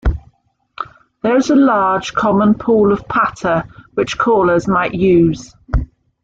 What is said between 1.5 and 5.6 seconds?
a large, common pool of patter which callers might use.